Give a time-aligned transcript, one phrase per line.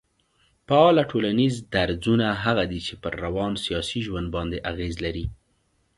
[0.67, 5.25] فعاله ټولنيز درځونه هغه دي چي پر روان سياسي ژوند باندي اغېز لري